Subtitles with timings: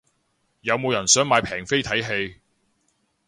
[0.61, 2.39] 有冇人想買平飛睇戲